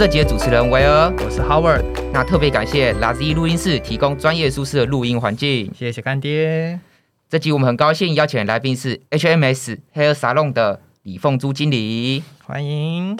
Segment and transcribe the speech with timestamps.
[0.00, 1.12] 这集的主持人维尔。
[1.22, 5.70] 我是 Howard，那特别感谢 Lazy 录音室提供专业舒适的录音环境。
[5.74, 6.80] 谢谢干爹。
[7.28, 12.22] 这集我们很高兴邀请的来宾是 HMS Hair Salon 的李凤珠经理。
[12.46, 13.14] 欢迎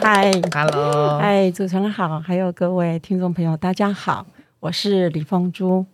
[0.00, 4.24] 嗨，，Hello，嗨，主持人好，还有各位听众朋友，大家好，
[4.60, 5.84] 我是李凤珠。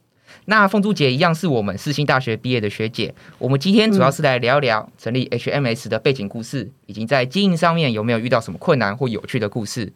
[0.47, 3.15] 那凤珠姐一样是我们世新大学毕业的学姐。
[3.38, 9.93] 我们今天主要是来聊聊成立 HMS 的背景故事，以及在经营上面有没有遇到什么困难或有趣的故事。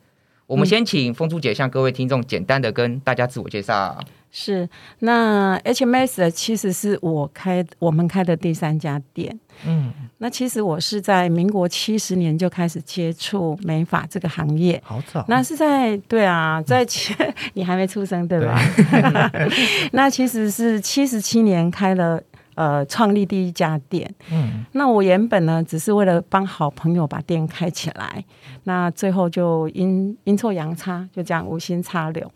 [0.47, 4.03] 我们先请凤珠姐向各位听众简单的跟大家自我介绍。
[4.31, 4.69] 是，
[5.01, 9.39] 那 HMS 其实是我开我们开的第三家店。
[9.67, 14.81] 嗯，那其实我是在民国七十年就开始接触美发这个行业。
[14.85, 17.17] 好早，那是在对啊，在前
[17.55, 18.61] 你还没出生对吧？
[19.93, 22.23] 那其实是七十七年开了
[22.55, 24.09] 呃创立第一家店。
[24.31, 28.25] 嗯，那我原本呢，只是为了帮好朋友把店开起来，
[28.65, 32.31] 那最后就阴阴错阳差，就这样无心插柳，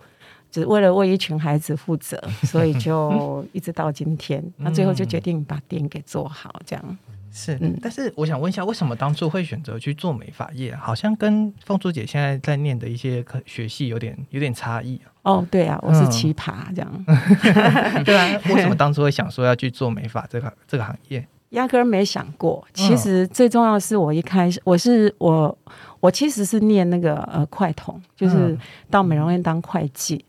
[0.52, 4.44] 只为了为一群孩子负责，所以 就一直到今天。
[4.58, 6.98] 那最后就决定把店给做好，这样。
[7.34, 10.76] 是嗯，但是我想问一下，为什么当初会选择去做美发业？
[10.76, 15.08] 好像跟凤珠姐现在在念的一些科学系有点有点差异啊。
[15.22, 17.04] 哦，对啊，我是嗯奇葩，这样，
[18.04, 21.26] 对啊，为什么当初会想说要去做美发这个这个行业？
[21.50, 22.62] 压根儿没想过。
[22.74, 25.56] 其实最重要的是，我一开始我是我
[26.00, 28.58] 我其实是念那个呃会统，就是嗯
[28.90, 30.22] 到美容院当会计。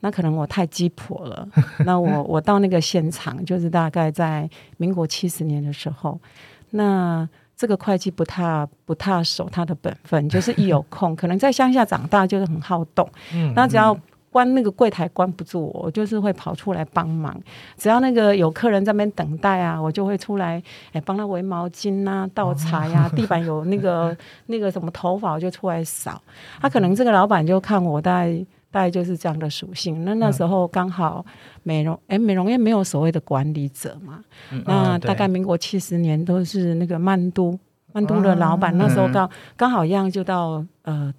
[0.00, 1.48] 那可能我太鸡婆了。
[1.84, 6.18] 那我我到那个现场，就是大概在民国七十年的时候，
[6.70, 13.08] 那这个会计不太不太守他的本分，就是一有 空，可能在乡下长大，就是很好动。
[13.34, 13.98] 嗯那只要
[14.30, 17.36] 关那个柜台关不住我，我就是会跑出来帮忙。
[17.76, 20.62] 只要那个有客人在那边等待啊，我就会出来，
[20.92, 26.22] 哎，帮他围毛巾啊、倒茶呀、 地板有那个那个什么头发，我就出来扫。
[26.60, 28.46] 他可能这个老板就看我大概。
[28.70, 30.04] 大概就是这样的属性。
[30.04, 31.24] 那那时候刚好
[31.62, 34.22] 美容，哎、美容院没有所谓的管理者嘛。
[34.66, 37.58] 那大概民国七十年都是那个曼都，
[37.92, 41.12] 曼都的老板、那时候刚刚好一样就到呃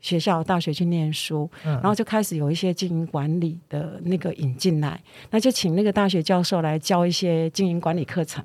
[0.00, 5.00] 学校大学去念书，嗯然后就开始有一些经营管理的那个引进来，
[5.30, 8.44] 那就请那个大学教授来教一些经营管理课程。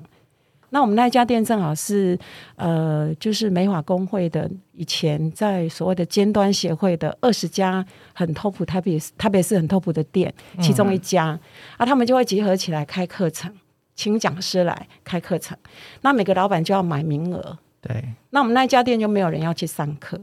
[0.70, 2.18] 那我们那一家店正好是
[2.56, 11.38] 呃，就是美法工会的以前在所谓的尖端协会的二十家很 top 台北台北市很 top 的店，其中一家、
[11.76, 13.52] 啊，他们就会集合起来开课程，
[13.94, 15.56] 请讲师来开课程，
[16.02, 20.20] 那每个老板就要买名额，对，那我们那家店就没有人要去上课，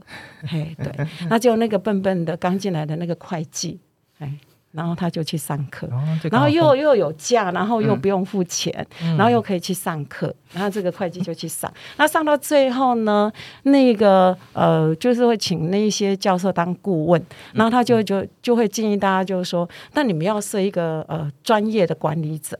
[0.47, 3.79] 嘿，对， 那就那个笨笨的刚进来的那个会计，
[4.19, 4.33] 哎，
[4.77, 8.71] 然后他就去上课，然后就然后又又有假，然后又不用付钱，
[9.01, 9.17] 嗯。
[9.17, 11.71] 然后又可以去上课，然后这个会计就去上。
[11.97, 13.31] 那上到最后呢，
[13.63, 17.19] 那个呃，就是会请那些教授当顾问，
[17.53, 22.55] 然后他就就就会建议大家，就是说，那你们要设一个呃专业的管理者。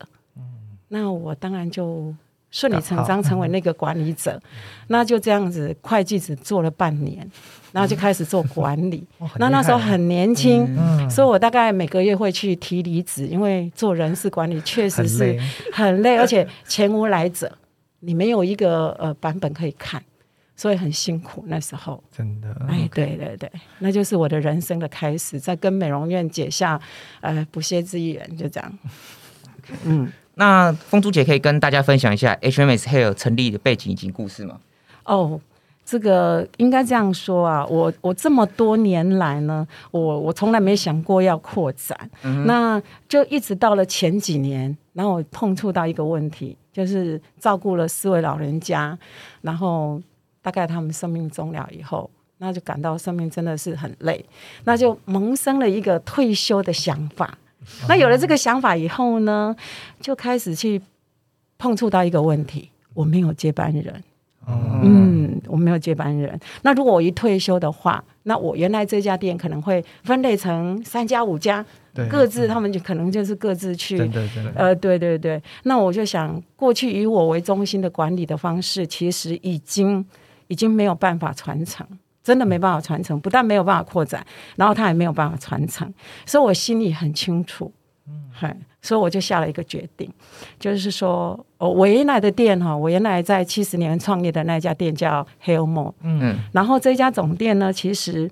[0.88, 2.12] 那我当然就
[2.50, 4.42] 顺理成章成为那个管理者，
[4.88, 7.30] 那就这样子，会计只做了半年，
[7.78, 9.06] 然后就开始做管理。
[9.38, 15.38] 那那时候很年轻，嗯所以我大概每个月会去提离职，因为做人事管理确实是很累
[15.72, 17.56] 很累，而且前无来者，
[18.00, 20.04] 你没有一个呃版本可以看，
[20.56, 22.04] 所以很辛苦那时候。
[22.12, 26.82] 真的，哎，对对对，那就是我的人生的开始，在跟美容院结下
[27.22, 28.80] 呃不懈之缘，就这样。
[29.84, 34.58] 嗯，那凤珠姐可以跟大家分享一下 HMS Hair 成立的背景以及故事吗？
[35.04, 35.40] 哦，
[35.90, 41.98] 这个应该这样说啊，我我这么多年来呢，我我从来没想过要扩展，
[42.46, 49.00] 那就一直到了前几年，然后我碰触到一个问题，就是照顾了四位老人家，
[49.42, 50.01] 然后
[50.42, 52.10] 大概他们生命终了以后。
[52.39, 54.24] 那就感到生命真的是很累，
[54.66, 57.36] 那就萌生了一个退休的想法。
[57.88, 59.56] 那有了这个想法以后呢，
[60.00, 60.80] 就开始去
[61.57, 64.04] 碰触到一个问题：我没有接班人。
[64.48, 66.40] 哦嗯，我没有接班人。
[66.62, 74.00] 那如果我一退休的话，那我原来这家店可能会分类成三家、五家，对，各自他们就可能就是各自去
[74.56, 80.06] 呃，对对对，那我就想，过去以我为中心的管理的方式，其实已经
[80.48, 81.86] 已经没有办法传承，
[82.24, 85.94] 真的没办法传承，不但没有办法扩展，然后他也没有办法传承，
[86.26, 87.70] 所以我心里很清楚，
[88.08, 90.09] 嗯，嗨，所以我就下了一个决定，
[90.59, 96.39] 就是说，哦，我原来的店哈，我原来在七十年创业的那家店叫 Hail More 嗯。
[96.53, 98.29] 然后这家总店呢，其实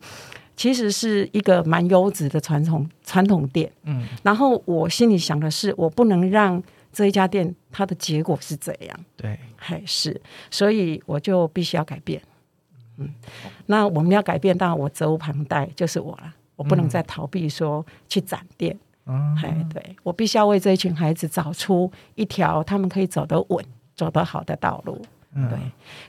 [0.56, 3.70] 其实是一个蛮优质的传统传统店。
[3.84, 6.62] 嗯，然后我心里想的是，我不能让
[6.94, 12.22] 这一家店它的结果是怎样，对，还是，所以我就必须要改变。
[12.98, 13.10] 嗯，
[13.66, 18.78] 那我们要改变，当然我责无旁贷，就是我了，我不能再逃避说去展店。
[19.08, 23.64] 嗯，哎，对我必须要为这一群孩子找出一条他们可以走得稳、
[23.96, 25.00] 走得好的道路。
[25.38, 25.60] 嗯对，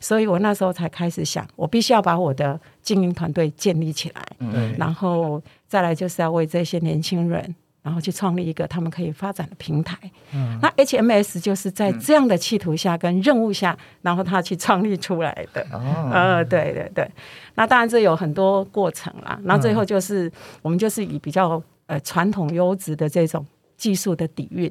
[0.01, 9.99] 所以我那时候才开始想，我必须要把我的经营团队建立起来，嗯，然后再来就是要为这些年轻人，然后去创立一个他们可以发展的平台。
[10.33, 15.67] 嗯那 HMS 就是在这样的企图下跟任务下，然后他去创立出来的。
[15.73, 17.11] 哦，呃，对对对，
[17.57, 19.37] 那当然这有很多过程啦。
[19.43, 20.31] 那最后就是、
[20.63, 23.45] 我们就是以比较呃传统优质的这种
[23.77, 24.71] 技术的底蕴，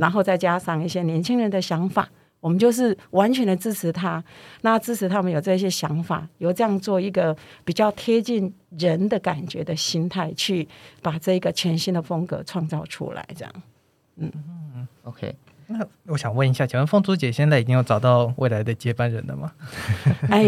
[0.00, 2.08] 然后再加上一些年轻人的想法，
[2.40, 4.22] 我们就是完全的支持他，
[4.62, 10.66] 那支持他们有这些想法，有这样做一个比较贴近人的感觉的心态，去
[11.02, 13.52] 把这个全新的风格创造出来，这样。
[14.16, 14.32] 嗯
[15.02, 15.34] OK，
[15.66, 19.52] 那我想问一下，请问凤珠姐现在已经有找到未来的接班人了吗？
[20.30, 20.42] 哎，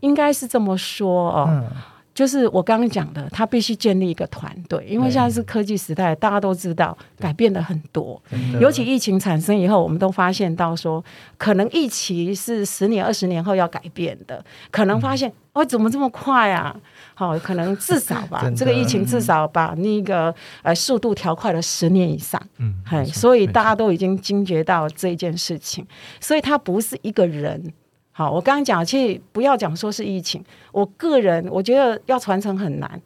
[0.00, 1.46] 应该是这么说哦。
[1.48, 1.70] 嗯，
[2.16, 8.20] 就是我刚刚讲的，他必须建立一个团队，因为现在是科技时代，大家都知道改变了很多。
[8.58, 11.04] 尤其疫情产生以后，我们都发现到说，
[11.36, 16.74] 可能疫情是十年、二十年后要改变的，可能发现、哦，怎么这么快啊？
[17.12, 22.42] 好、可能至少吧 这个疫情至少把那个呃速度调快了十年以上。
[22.56, 25.86] 嗯，嘿，所以大家都已经惊觉到这件事情，
[26.18, 27.74] 所以它不是一个人。
[28.18, 30.42] 好，我刚刚讲，其实不要讲说是疫情，
[30.72, 32.98] 我个人我觉得要传承很难，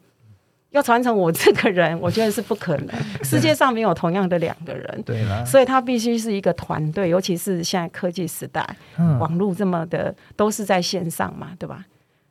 [0.70, 2.94] 要传承我这个人，我觉得是不可能。
[3.24, 8.64] 世界上没有同样的两个人，对啦，所以他必须是一个团队，尤其是现在科技时代，
[8.98, 11.84] 嗯网络这么的都是在线上嘛，对吧？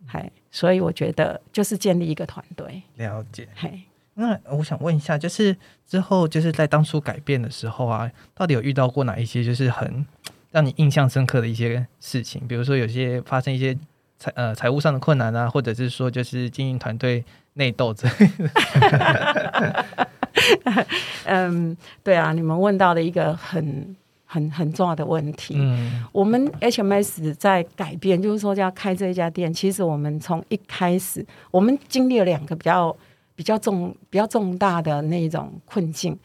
[0.07, 3.45] 嘿，所以我觉得就是建立一个团队，了解。
[3.57, 3.81] 嘿。
[4.15, 5.55] 那我想问一下，就是
[5.87, 10.05] 之后就是在当初改变的时候啊，到底有遇到过哪一些就是很
[10.51, 12.47] 让你印象深刻的一些事情？
[12.47, 13.77] 比如说有些发生一些
[14.17, 17.23] 财呃财务上的困难啊，或者是说就是经营团队
[17.53, 19.85] 内斗之类的。
[21.25, 25.55] 嗯，对啊，你们问到的一个很很很重要的问题。
[25.57, 29.53] 嗯我们 HMS 在改变，就是说要开这一家店。
[29.53, 32.95] 其实我们从一开始，我们经历了两个比较
[33.35, 36.17] 比较重、比较重大的那一种困境。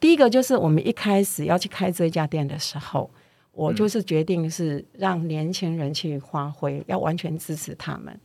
[0.00, 3.10] 第一个就是我们一开始要去开这一家店的时候，
[3.58, 8.16] 我就是决定是让年轻人去发挥，要完全支持他们。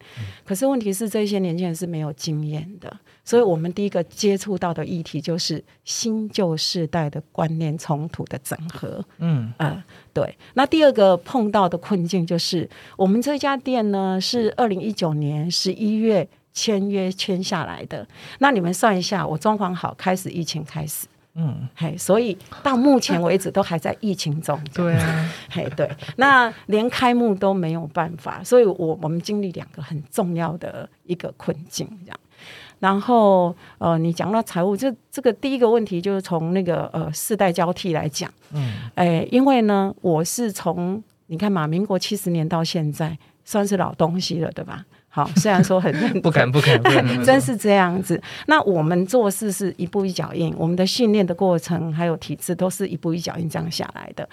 [0.46, 2.96] 可是问题是，这些年轻人是没有经验的，
[3.26, 9.04] 所以我们第一个接触到的议题就是新旧世代的观念冲突的整合。
[9.18, 9.84] 嗯呃，
[10.14, 10.38] 对。
[10.54, 18.08] 那第二个碰到的困境就是，我们这家店呢是二零一九年十一月签约签下来的。
[18.38, 24.60] 那你们算一下，我装潢好，开始疫情开始，嗯，嘿，所以到目前为止都还在疫情中。
[24.74, 32.20] 对啊， 嘿，对，那连开幕都没有办法，所以我我们经历两个很重要的一个困境，这样。
[32.80, 44.86] 然后呃，你讲到财务，这这个第一个问题就是从那个呃世代交替来讲，嗯哎，因为呢，我是从你看嘛，民国七十年到现在，算是老东西了，对吧？
[45.16, 46.82] 好，虽然说很认 真不敢不敢
[47.24, 48.20] 真是这样子。
[48.48, 54.28] 那我们做事是一步一脚印，我们的训练的过程还有体制都是一步一脚印这样下来的。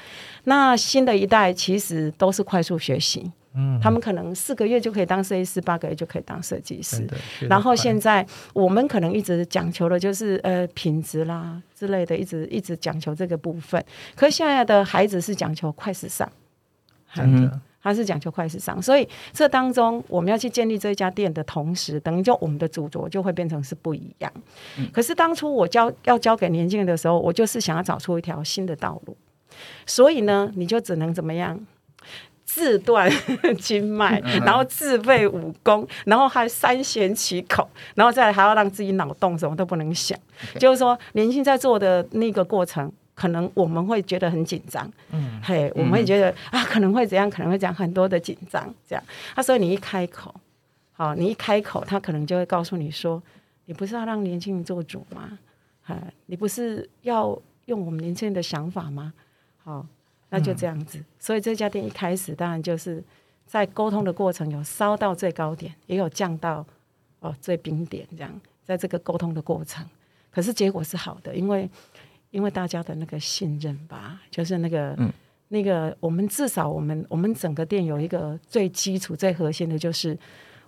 [0.44, 7.06] 那新的一代其实都是快速学习，嗯，他们可能四个月就可以当设计师，八个月就可以当设计师
[7.40, 13.84] 然后现在我们可能一直讲求的就是呃品质啦之类的，一直一直讲求这个部分。
[14.16, 16.26] 可是现在的孩子是讲求快时尚，
[17.14, 24.32] 真的，他是讲求快时尚，所以这当中我们要去建立这家店的同时，等于就我们的主轴就会变成是不一样。
[24.92, 29.16] 可是当初我教要教给年轻人的时候，我就是想要找出一条新的道路，
[29.86, 31.58] 所以呢，你就只能怎么样？
[32.44, 33.08] 自断
[33.60, 40.18] 经脉，然后自备武功，然后还三缄其口，然后再来还要让自己脑洞什么都不能想。
[40.58, 49.04] 就是说，年轻在做的那个过程，可能我们会觉得很紧张，嗯嘿，我们会觉得、啊，可能会怎样，可能会讲很多的紧张，这样。
[49.34, 50.34] 他说你一开口，
[50.94, 53.22] 好，你一开口，他可能就会告诉你说，
[53.66, 55.38] 你不是要让年轻人做主吗？
[55.84, 59.12] 哎，你不是要用我们年轻人的想法吗？
[59.62, 59.84] 好，
[60.30, 61.04] 那就这样子。
[61.18, 63.04] 所以这家店一开始当然就是
[63.44, 66.64] 在沟通的过程有烧到最高点，也有降到
[67.18, 69.84] 哦最冰点，这样在这个沟通的过程，
[70.30, 71.68] 可是结果是好的，因为
[72.30, 75.12] 因为大家的那个信任吧，就是那个、嗯
[75.52, 80.16] 那个我们至少我们我们整个店有一个最基础最核心的就是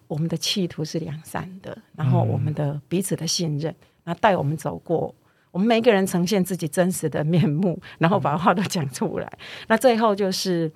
[0.09, 5.14] 我们的企图是良善的，然后我们的彼此的信任，然后带我们走过
[5.52, 9.33] 我们每个人呈现自己真实的面目，然后把话都讲出来。
[9.69, 10.69] 那最后就是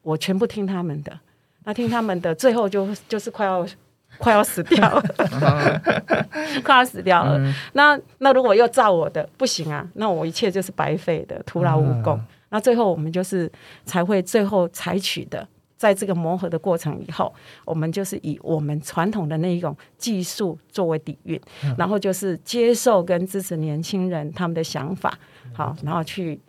[0.00, 1.20] 我全部听他们的，
[1.64, 3.66] 那听他们的，最后就就是快要
[4.22, 5.02] 快要死掉了，
[6.64, 7.54] 快要死掉了。
[7.72, 12.20] 那那如果又照我的，不行啊，那我一切就是白费的，徒劳无功。
[12.50, 13.50] 那最后我们就是
[13.84, 15.46] 才会最后采取的。
[15.76, 21.40] 在这个磨合的过程以后，我们就是以我们传统的那一种技术作为底蕴，
[21.76, 25.18] 然后就是接受跟支持年轻人他们的想法，
[25.52, 26.40] 好，然后去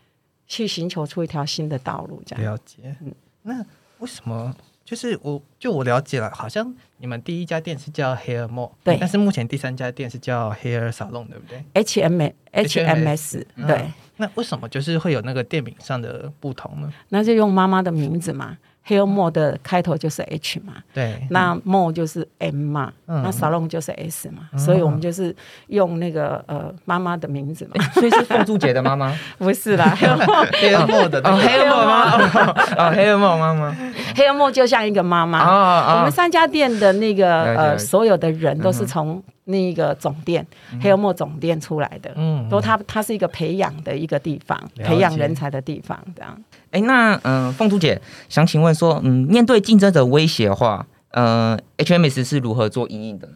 [0.46, 2.22] 去寻求出一条新的道路。
[2.28, 2.96] 这样了解。
[3.02, 3.12] 嗯，
[3.42, 3.58] 那
[3.98, 4.54] 为什么？
[4.94, 12.22] 就是我就我了解了，好像你们第一家店是叫 Hair More，对，但是目前第三家店是叫 Hair Salon，对不对？H M
[12.52, 13.92] H M S，对。
[14.18, 16.94] 那为什么就是会有那个店名上的不同呢？
[17.10, 18.56] 那就用妈妈的名字嘛。
[18.88, 25.34] Hair Mo 的开头就是 H 嘛，对，那 Mo 就是 M 嘛，那 Salon 就是 S 嘛，所以我们就是
[25.68, 33.76] 用那个呃妈妈的名字嘛，所以是凤珠姐的妈妈， 不是啦，Hair Mo 的哦，Hair Mo 妈妈，哦，Hair Mo 妈妈
[34.16, 39.24] ，Hair Mo 就像一个妈妈，我们三家店的那个呃所有的人都是从。
[39.46, 40.48] 那个总店，
[40.82, 46.42] 黑油墨总店出来的，嗯，都它它是一个培养的一个地方，培养人才的地方，这样。
[46.74, 53.34] 哎，那嗯，凤珠姐想请问说，嗯，面对竞争者威胁的话，呃，HMS 是如何做应应的呢？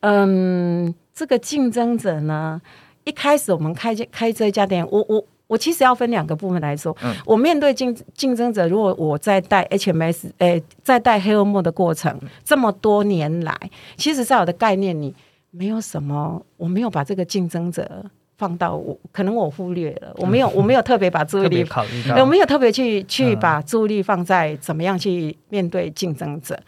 [0.00, 2.60] 嗯，这个竞争者呢，
[3.04, 5.24] 一开始我们开开这家店，我我。
[5.46, 13.54] 我其实要分两个部分来说，嗯我面对竞竞争者，如果我在带 HMS，诶，在带黑欧墨的过程，这么多年来，
[13.96, 15.14] 其实在我的概念里，
[15.50, 18.06] 没有什么，我没有把这个竞争者。
[18.36, 26.58] 放到我可能我忽略了， 我没有我没有特别把注意力考虑到， 我没有特别去去把注意力放在怎么样去面对竞争者。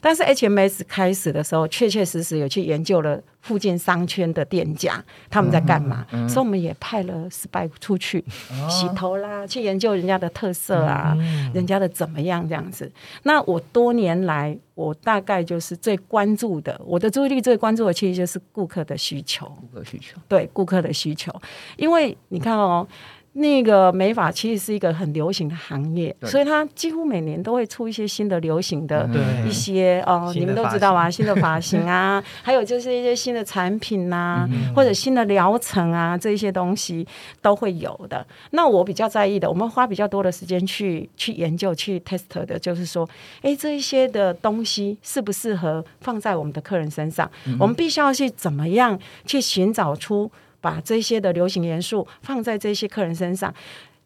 [0.00, 8.24] 但是 HMS 开始的时候，确确实实有去研究了附近商圈的店家他们在干嘛，所以我们也派了 spy 出去
[8.68, 11.16] 洗头啦，去研究人家的特色啊，
[11.52, 12.90] 人家的怎么样这样子。
[13.22, 14.58] 那我多年来。
[14.76, 19.46] 我大概就是最关注的，我的注意力最关注的其实就是顾客的需求。
[19.70, 21.30] 顾客需求，对顾客的需求，
[21.76, 22.88] 因为你看哦。
[23.34, 29.08] 那个美发其实是一个很流行的行业，所以它几乎每年都会出一些新的流行的
[29.46, 37.06] 一些哦，你们都知道啊，新的 发型啊，还有就是一些新的产品呐，或者新的疗程啊，这些东西
[37.40, 38.26] 都会有的。
[38.50, 43.08] 那我比较在意的，我们花比较多的时间去去研究、去 test 的，就是说，
[43.42, 47.30] 哎，这一些的东西适不适合放在我们的客人身上？
[47.60, 50.28] 我们必须要去怎么样去寻找出。
[50.60, 53.54] 把这些的流行元素放在这些客人身上，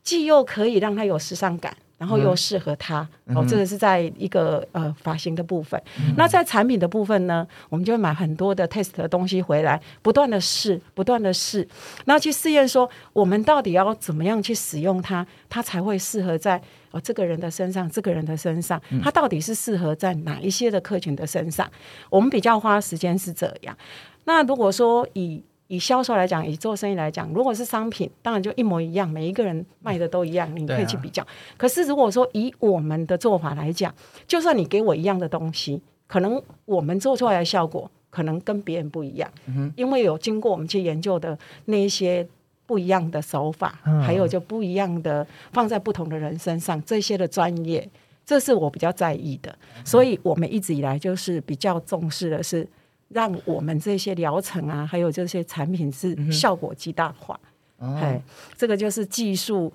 [0.03, 3.09] 既又可以让他有时尚感，然后又适合他。
[3.35, 5.83] 哦，这个是在一个呃发型的部分。
[6.17, 11.67] 那在产品的部分呢，我们就会买很多的 test 的东西回来，不断的试，不断的试，
[12.05, 21.69] 那去试验说我们到底要怎么样去使用它，它才会适合在哦这个人的身上，这个人的身上，它到底是适合在哪一些的客群的身上？
[22.11, 23.75] 我们比较花时间是这样。
[24.25, 31.27] 那如果说以以销售来讲，以做生意来讲，如果是商品，当然就一模一样，每一个人卖的都一样，你可以去比较。
[31.57, 33.93] 可是如果说以我们的做法来讲，
[34.27, 39.31] 就算你给我一样的东西，可能我们做出来的效果可能跟别人不一样，
[39.75, 42.27] 因为有经过我们去研究的那一些
[42.67, 47.89] 不一样的手法，还有就不一样的放在不同的人身上，这些的专业，
[48.27, 49.57] 这是我比较在意的。
[49.83, 52.69] 所以我们一直以来就是比较重视的是。
[53.09, 57.39] 让我们这些疗程啊，还有这些产品是效果极大化。
[57.81, 58.19] 哎，
[58.57, 59.71] 这个就是技术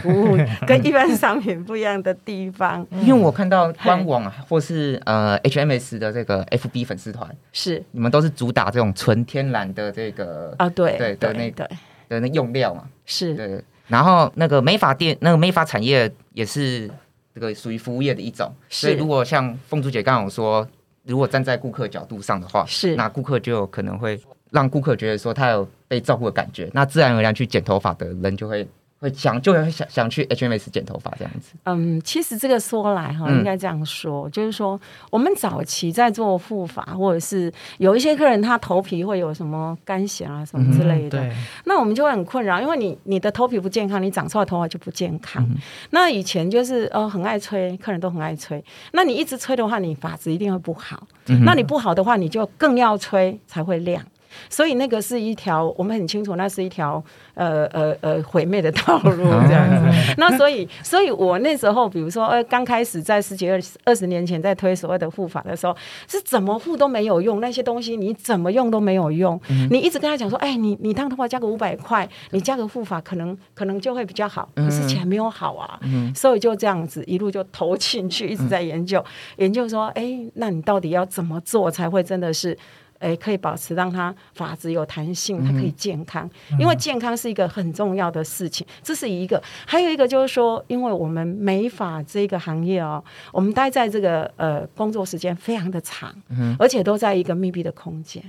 [0.00, 2.86] 服务跟一般商品不一样的地方。
[3.02, 11.68] 因为我看到官网或是呃 HMS 的这个 FB 粉丝团，是你们都是主打这种纯天然的这个啊，对对的那对
[12.08, 13.34] 的那用料嘛，是。
[13.34, 16.90] 对，然后那个美发店，那个美发产业也是
[17.34, 18.50] 这个属于服务业的一种。
[18.70, 20.66] 所以如果像凤珠姐刚刚说。
[21.04, 28.66] 如果站在顾客角度上的话，是那顾客就有可能会让顾客觉得说他有被照顾的感觉，那自然而然去剪头发的人就会。
[29.00, 31.54] 会想就会想想去 HMS 剪头发这样子。
[31.64, 34.78] 嗯，其实这个说来哈，应该这样说，就是说
[35.10, 41.28] 我们早期在做护发，或者是有一些客人他头皮会有什么干癣啊什么之类的，
[41.64, 45.48] 那我们就会很困扰，因为你你的头皮不健康，你长出来头发就不健康。
[45.90, 51.06] 那以前就是呃很爱吹，客人都很爱吹，那你一直吹的话，你发质一定会不好。
[51.46, 54.04] 那你不好的话，你就更要吹才会亮。
[54.48, 57.02] 所以那个是一条我们很清楚，那是一条
[57.34, 60.14] 呃呃呃毁灭的道路这样子。
[60.16, 65.76] 那所以，所以我那时候，比如说呃，刚开始在十几二二十年前在推所谓的护法的时候，
[66.08, 69.40] 是怎么护都没有用，那些东西你怎么用都没有用。
[69.70, 74.48] 你一直跟他讲说，哎，你你烫头发加个五百块，你加个护法，可能可能就会比较好。
[74.54, 75.78] 可是钱没有好啊，
[76.14, 79.04] 所以就这样子一路就投进去，一直在研究
[79.36, 82.56] 研究说，哎，那你到底要怎么做才会真的是？
[83.00, 88.66] 诶，可以保持让它发质有弹性，它可以健康，因为健康是一个很重要的事情。
[88.82, 93.02] 这是一个，还有一个就是说，因为我们美发这个行业哦，
[93.32, 96.14] 我们待在这个呃工作时间非常的长，
[96.58, 98.22] 而且都在一个密闭的空间，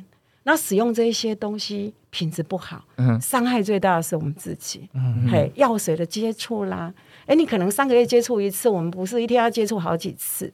[0.43, 6.93] 那使用这一些东西品质不好，嗯伤害最大的是我们自己，嗯嘿，药水的接触啦。
[7.25, 10.51] 哎，你可能三个月接触一次，我们不是一天要接触好几次。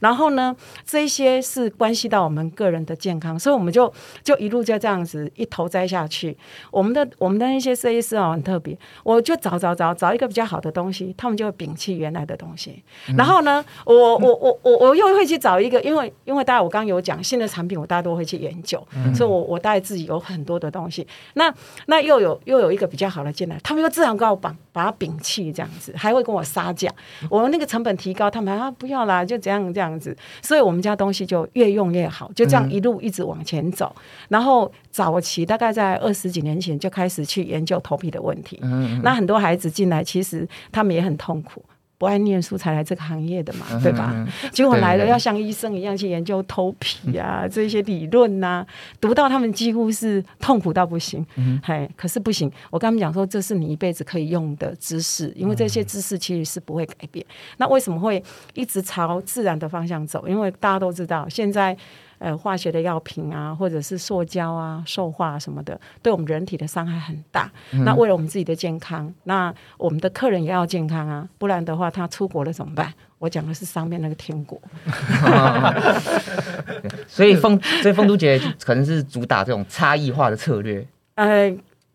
[0.00, 6.36] 然后呢，这些是关系到我们个人的健康，所以我们就就一路就这样子一头栽下去。
[6.70, 12.82] 我们的我们的那些设计师哦，很特别，我就找找找找一个比较好的东西，他们就会摒弃原来的东西。
[13.16, 21.06] 然后呢，我我我我我又会去找一个，因为因为大家我刚刚有讲新的产品，我大家都会去研究，所以我我大概自己有很多的东西。
[21.34, 21.52] 那
[21.86, 26.09] 那又有又有一个比较好的进来，他们又自然告我把把它摒弃这样子，还。
[26.10, 26.92] 还会跟我杀价，
[27.30, 33.94] 我们那个成本提高，他们啊不要啦，就这样这样子，所以我们家东西就越用越好，就这样一路一直往前走。
[34.28, 38.60] 然后早期大概在二十几年前就开始去研究头皮的问题，
[39.04, 41.64] 那很多孩子进来，其实他们也很痛苦。
[42.00, 44.26] 不爱念书才来这个行业的嘛，对吧？
[44.50, 48.66] 结果来了要像医生一样去研究头皮啊这些理论呐，
[48.98, 51.24] 读到他们几乎是痛苦到不行。
[51.62, 57.22] 嘿，可是不行，我跟他们讲说，这是你一辈子可以用的知识，因为这些知识其实是不会改变。
[57.58, 60.26] 那为什么会一直朝自然的方向走？
[60.26, 61.76] 因为大家都知道现在。
[62.20, 67.50] 呃，化学的药品啊，或者是塑胶啊、塑化什么的，对我们人体的伤害很大。
[67.84, 72.92] 那为了我们自己的健康，那我们的客人也要健康啊，不然的话，他出国了怎么办？
[73.18, 74.60] 我讲的是上面那个天国。
[77.08, 80.86] 所以凤，所以凤都姐可能是主打这种差异化的策略。
[81.14, 81.50] 呃。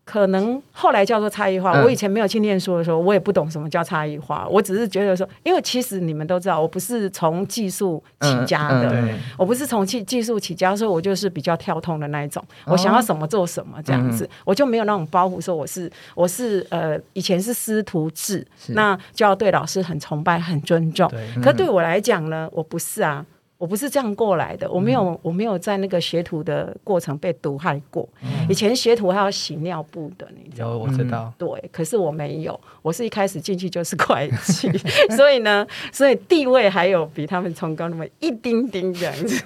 [0.06, 1.82] 可能后来叫做差异化。
[1.82, 4.46] 我以前没有去念书的时候，我也不懂什么叫差异化。
[4.48, 12.40] 我只是觉得说，因为其实你们都知道，我不是从技术起家的，我不是从技技术起家，所以我就是比较跳通的那一种。
[12.66, 21.10] 我想要什么做什么这样子，我就没有那种包袱，说我是我是呃以前是师徒制，那就要对老师很崇拜、很尊重。
[21.42, 23.26] 可对我来讲呢，我不是啊。
[23.58, 28.06] 我不是这样过来的，我没有，我没有在那个学徒的过程被毒害过。
[28.48, 30.76] 以前学徒还要洗尿布的，你知道？
[30.76, 31.32] 我知道。
[31.38, 34.70] 对，可是我没有，我是一开始进去就是会计，
[35.16, 39.42] 所以呢，所以地位还有比他们崇高那么一丁丁这样子。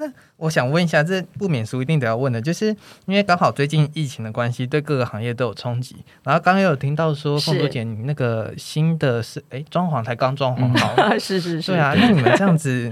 [0.00, 2.68] 那我想问一下，这不免俗一定得要问的，就是
[3.04, 5.94] 因为刚好最近疫情的关系，对各个行业都有冲击。
[6.24, 11.94] 然后刚刚有听到说，凤多姐，你那个新的是哎，装潢才刚装潢好， 是是是，对啊。
[11.94, 12.90] 那你们这样子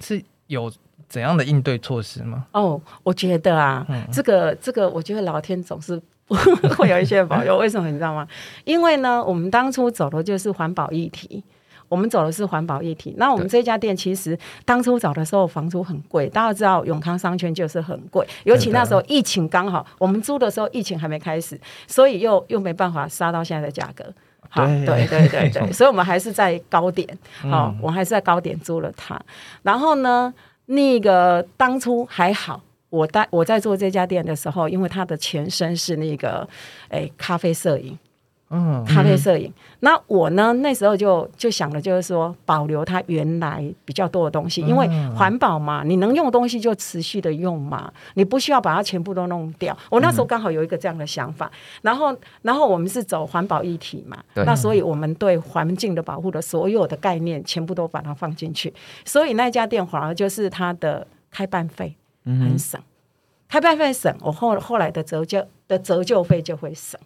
[0.00, 0.70] 是有
[1.08, 2.46] 怎样的应对措施吗？
[2.52, 5.98] 哦，我觉得啊，这个这个，我觉得老天总是
[6.76, 7.56] 会有一些保佑。
[7.56, 8.28] 为什么你知道吗？
[8.64, 11.42] 因为呢，我们当初走的就是环保议题。
[11.90, 13.14] 我们走的是环保一体。
[13.18, 24.04] 那我们这家店其实当初找的时候房租很贵，大家知道永康商圈就是很贵，尤其那时候疫情刚好，我们租的时候疫情还没开始，所以又又没办法杀到现在的价格。
[24.48, 27.06] 好，对对对对， 所以我们还是在高点，
[27.42, 29.20] 好，我还是在高点租了它。
[29.62, 30.32] 然后呢，
[30.66, 36.48] 那个当初还好，我在我在做这家店的时候，因为它的前身是那个
[36.88, 37.98] 诶咖啡摄影。
[38.52, 39.52] 嗯，咖啡摄影。
[39.78, 40.52] 那我呢？
[40.54, 49.76] 那时候就就想的就是说，保留它原来比较多的东西，因为环保嘛，你能用的东西就持续的用嘛，你不需要把它全部都弄掉。
[49.88, 51.48] 我那时候刚好有一个这样的想法，
[51.82, 58.74] 然后，然后我们是走环保一体嘛，那所以我们对环境的保护的所有的概念，全部都把它放进去。
[59.04, 62.80] 所以那家店反而就是它的开办费很省，
[63.48, 66.98] 开办费省，我后后来的折旧的折旧费就会省。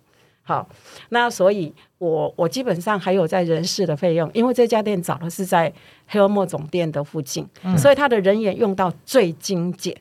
[0.47, 0.69] 好，
[1.09, 5.73] 那所以，我我基本上还有在人事的费用，因为这家店找的是在
[6.07, 9.97] 黑欧莫总店的附近，所以他的人员用到最精简。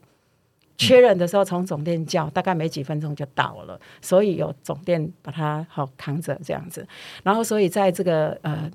[0.75, 6.86] 缺人的时候从总店叫，大概没几分钟就到了，所以有总店把它好扛着这样子。
[7.23, 8.69] 然后，所以在这个呃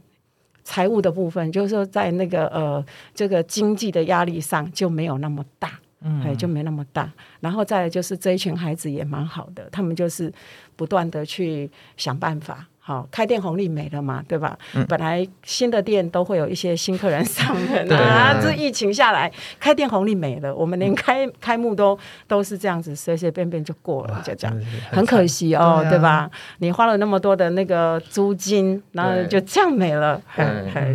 [0.64, 2.82] 财务的部分，就是说在那个呃
[3.14, 5.78] 这个经济的压力上就没有那么大。
[6.00, 7.12] 嗯，就没那么大。
[7.40, 10.32] 然后再来就是这一群孩子也蛮好的，他们就是
[10.76, 14.58] 不断的去想办法，好，开店红利没了嘛，对吧？
[14.74, 14.82] 嗯。
[14.88, 17.94] 本来新的店都会有一些新客人上门对。
[17.98, 24.60] 啊，这疫情下来，开店红利没了，我们连开开幕都都是这样子，随随便便就过了，就这样。
[24.90, 25.90] 很可惜哦，对啊。
[25.90, 26.30] 对吧？
[26.60, 30.18] 你花了那么多的那个租金，然后就这样没了，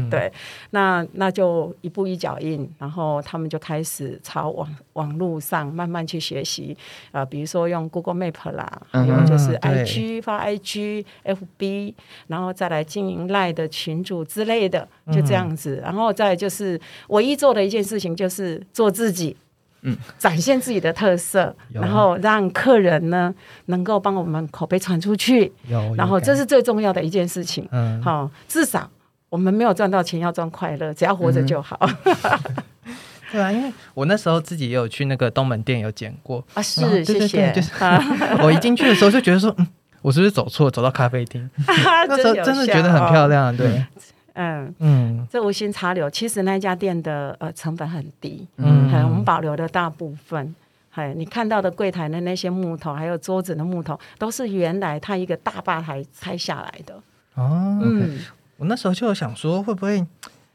[0.10, 0.32] 对，
[0.72, 6.76] 那那就一步一脚印，然后他们就开始朝网网络上慢慢去学习，
[7.12, 9.08] 呃，比如说用 Google Map 啦，还嗯。
[9.08, 11.83] 有就是 IG 发 IG、FB，
[12.28, 19.36] 然后再来经营赖的群主之类的，就这样子，然后再就是唯一做的一件事情就是做自己。
[19.86, 27.68] 嗯，展现自己的特色，然后让客人呢能够帮我们口碑传出去，有，然后这是是最重要的一件事情。
[27.70, 28.90] 嗯，好、至少
[29.28, 31.78] 我们没有赚到钱，要赚快乐，只要活着就好、
[33.30, 36.62] 对啊，因为我那时候自己也有去那个东门店有剪过，啊！
[36.62, 37.52] 是，对对谢谢。
[37.52, 38.02] 就是啊，
[38.42, 39.68] 我一进去的时候就觉得说，嗯，
[40.04, 41.50] 我是不是走错，走到咖啡厅？
[42.08, 43.24] 那时候真的觉得很漂。
[43.24, 43.84] 哦亮，对，
[44.34, 50.54] 嗯，嗯这无心插柳，其实那家店的呃成本很低，嗯我们保留的大部分。
[50.96, 56.94] 还你看到的柜台的那些木头，还有桌子的木头，都是原来它一个大吧台拆下来的。
[57.34, 58.20] 哦，嗯，
[58.58, 60.06] 我那时候就有想说，会不会？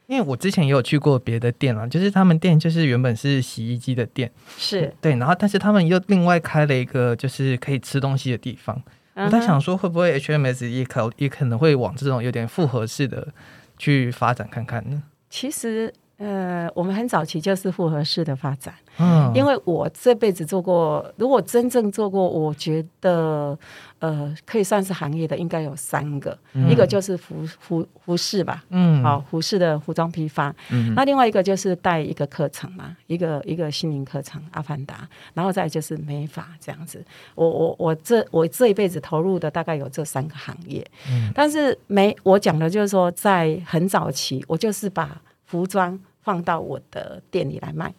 [0.06, 4.94] 因为我之前也有去过别的店啊，就是他们店就是原本是洗衣机的店，是。
[5.00, 8.80] 对，然后但是他们又另外开了一个就是可以吃东西的地方。
[9.24, 13.28] 我在想说，会不会 HMS 也可也可能会往这种有点复合式的
[13.76, 15.02] 去发展看看呢？
[15.28, 18.74] 其实呃，我们很早期就是复合式的发展。
[18.98, 23.56] 嗯，因为我这辈子做过，如果真正做过，我觉得
[24.00, 26.68] 呃，可以算是行业的，应该有三个，嗯。
[26.68, 28.64] 一个就是服服服饰吧。
[28.70, 29.00] 嗯。
[29.00, 30.92] 好，服饰的服装批发，嗯。
[30.94, 34.96] 那另外一个就是带一个课程嘛，一个一个心灵课程《阿凡达》，
[35.34, 37.04] 然后再就是美发这样子。
[37.36, 41.30] 我我我这我这一辈子投入的大概有这三个行业，嗯。
[41.32, 47.94] 但是没我讲的就是说，在很早期，我就是把服装放到我的店里来卖，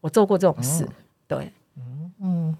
[0.00, 0.88] 我做过这种事，
[1.26, 1.50] 对。
[2.24, 2.56] 嗯，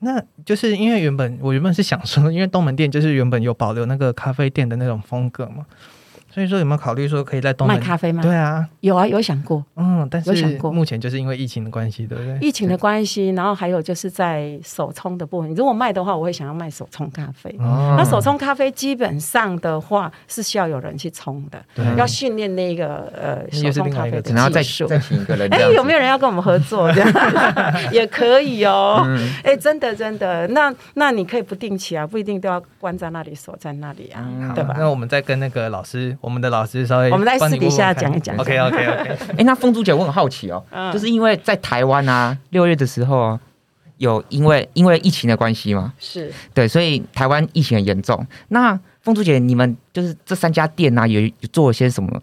[0.00, 5.66] 那就是因为原本我原本是想说，因为东门店就是原本有保留那个咖啡店的那种风格嘛，
[6.36, 8.22] 所以说有没有考虑说可以在东门卖咖啡吗？
[8.22, 9.64] 对啊，有啊，有想过。
[9.76, 12.38] 嗯，但是有想过目前就是因为疫情的关系，对不对？
[12.46, 17.48] 疫情的关系，然后还有就是在手冲的部分，如果卖的话，我会想要卖手冲咖啡。
[17.58, 24.86] 哦那手冲咖啡基本上的话是需要有人去冲的，对要训练那个呃手冲咖啡的然后再技术。
[24.86, 26.92] 再请一个人这 哎，有没有人要跟我们合作？
[26.92, 27.10] 这样
[27.90, 29.02] 也可以哦。
[29.06, 34.74] 嗯哎，真的真的，那那你可以不定期啊，不一定都要关在那里锁在那里啊，嗯对吧？
[34.76, 43.40] 那我们再跟那个老师，我们的老师稍微我们在私底下讲一讲 OK OK OK， 哎、那凤珠姐，我很好奇哦，嗯就是因为在台湾啊，六月的时候啊，
[43.98, 48.26] 有因为因为疫情的关系嘛，是对，所以台湾疫情很严重。
[48.48, 52.20] 那凤珠姐，你们就是这三家店啊，有有做一些什么？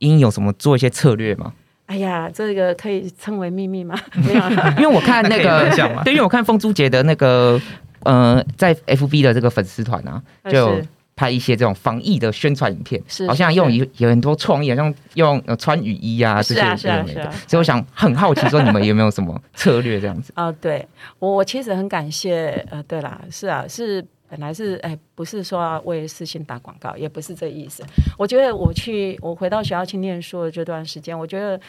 [0.00, 1.52] 应有什么做一些策略吗？
[1.86, 3.96] 哎呀，这个可以称为秘密吗？
[4.26, 4.42] 没有，
[4.78, 5.70] 因为我看那个
[6.02, 7.60] 对，因为我看凤珠姐的那个
[8.02, 10.82] 呃，在 FB 的这个粉丝团啊，就
[11.16, 17.14] 拍一些这种防疫的宣传影片，是好像用有有很多创意，好像用呃穿雨衣啊这些是啊是
[17.46, 20.32] 所以我想很好奇，说你们有没有什么策略这样子？
[20.36, 20.86] 呃， 对
[21.18, 27.84] 我我其实很感谢，呃，对啦，是啊，是本来是哎，不是说要为事情打广告，也不是这意思。
[28.18, 31.60] 我觉得我去我回到学校去念书的这段时间，我觉得。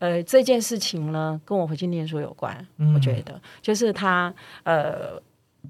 [0.00, 2.56] 呃，这件事情呢，跟我回去念书有关。
[2.78, 4.32] 嗯我觉得就是他
[4.62, 5.20] 呃，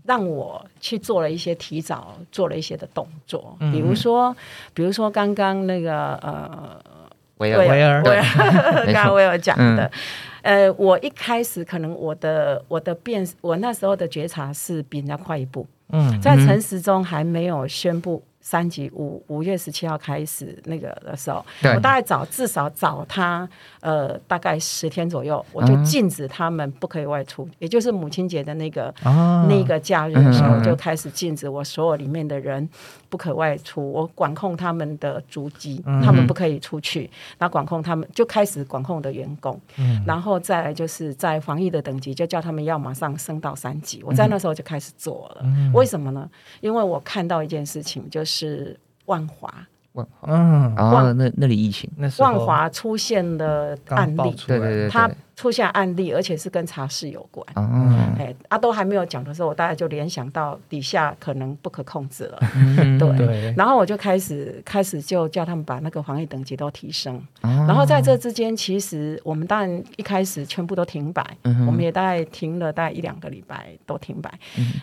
[0.05, 3.71] 让我去做了一些提早做了一些的动作，嗯。
[3.73, 4.35] 比如说，
[4.75, 6.83] 比如说刚刚那个呃，
[7.39, 8.03] 维尔，维尔。
[8.87, 9.85] 刚刚维尔讲的，
[10.43, 10.69] 嗯。
[10.69, 16.21] 呃，我一开始可能我的我的变，我那时候的觉察是比人家快一步，嗯。
[16.21, 23.49] 在诚实中还没有宣布三级五五月十七号开始那个的时候，我大概找至少找他
[23.81, 25.85] 呃大概十天左右，我就嗯。
[25.85, 29.47] 禁止他们不可以外出，也就是母亲节的那个啊。
[29.49, 32.69] 那个假日的时候，嗯就开始禁止我所有里面的人
[33.11, 36.01] 不可外出，我管控他们的足迹，嗯。
[36.01, 40.03] 他们不可以出去，那管控他们就开始管控我的员工，嗯。
[40.07, 44.03] 然后再来就是在防疫的等级，就叫他们要马上升到三级。
[44.05, 45.71] 我在那时候就开始做了，嗯。
[45.75, 46.31] 为什么呢？
[46.61, 49.53] 因为我看到一件事情，就是万华，
[49.93, 52.31] 万嗯，然后那那里疫情，那时候。
[52.31, 57.47] 万华出现的案例，对对对，它对出现案例，而且是跟茶室有关。
[57.57, 62.39] 嗯，哎，啊，都还没有讲的时候，我大概就联想到底下可能不可控制了。
[62.55, 67.17] 嗯 对对然后我就开始开始就叫他们把那个防疫等级都提升。
[67.41, 71.25] 哦然后在这之间，其实我们当然一开始全部都停摆，
[71.67, 74.31] 我们也大概停了大概一两个礼拜都停摆。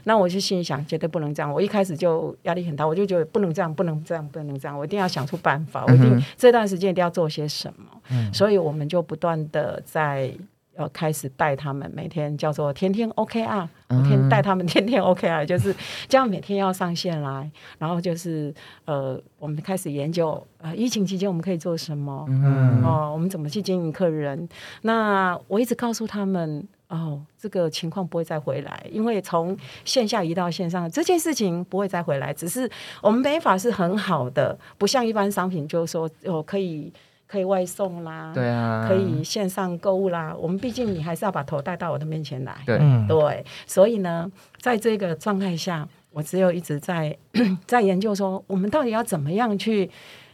[0.05, 1.53] 那我就心里想，绝对不能这样。
[1.53, 7.85] 我一开始就压力很大，我就觉得不能这样，不能这样，不能这样，我一定要想出办法，我一定这段时间一定要做些什么。
[8.33, 10.31] 所以我们就不断的在。
[10.79, 15.75] 呃，开始带他们每天叫做天天 OK 啊，我天带他们天天 OK 啊，就是
[16.07, 18.53] 这样每天要上线来，然后就是
[18.85, 24.47] 呃，我们开始研究呃，疫情期间我们可以做什么，嗯哦，我们怎么去经营客人？
[24.83, 32.69] 那我一直告诉他们，哦，这个情况不会再回来，因为从线下移到线上这件事情不会再回来，只是
[33.01, 36.93] 我们美法是很好的，不像一般商品，就是说哦可以
[37.27, 40.33] 可以外送啦，对啊，可以线上购物啦。
[40.39, 47.15] 我们毕竟你还是要把头带到我的面前来，对，所以呢，在这个状态下，我只有一直在
[47.67, 49.89] 在研究说，我们到底要怎么样去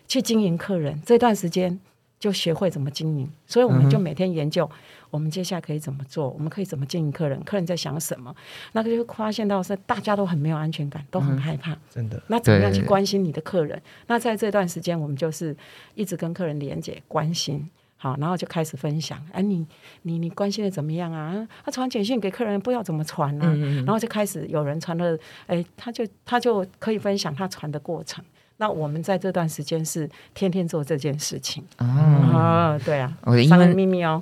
[0.08, 1.01] 去经营客人。
[1.03, 1.79] 这段时间
[2.19, 4.69] 就学会怎么经营，所以我们就每天研究，
[5.13, 8.36] 我们接下来可以怎么做，我们可以怎么经营客人，客人在想什么。
[8.71, 11.78] 那个就发现到是大家都很没有安全感，都很害怕。
[11.88, 13.80] 真的，那怎么样去关心你的客人？
[14.08, 15.56] 那在这段时间，我们就是
[15.93, 19.23] 一直跟客人连接、关心，好，然后就开始分享。
[19.32, 19.63] 哎、你
[20.02, 21.47] 你你关心的怎么样啊？
[21.63, 23.54] 他传简讯给客人，不知道怎么传啊。
[23.86, 28.26] 然后就开始有人传了，哎，他就他就可以分享他传的过程。
[28.57, 34.21] 那我们在这段时间是天天做这件事情哦，啊，对啊，哦因商人为秘密哦，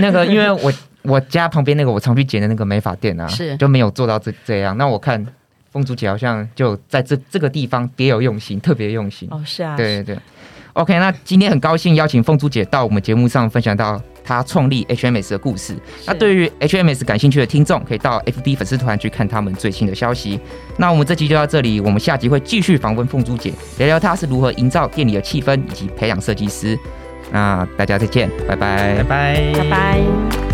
[0.00, 4.76] 那个，因为我我家旁边那个我常去剪的那个美发店啊，是就没有做到这这样。
[4.76, 5.24] 那我看
[5.70, 9.28] 凤竹姐好像就在这这个地方别有用心，特别用心。
[9.30, 10.22] 哦是啊，对对对。
[10.74, 15.76] OK，那今天很高兴邀请凤珠姐到我们节目上分享到她创立 HMS 的故事。
[16.04, 20.38] 那对于 HMS 感兴趣的听众，可以到 FB 粉丝团去看他们最新的消息。
[20.76, 26.76] 那我们这集就到这里，我们下集会继续访问凤珠姐，聊聊她是如何营造店里的气氛以及培养设计师。
[27.30, 30.45] 那大家再见，拜拜拜拜，拜拜。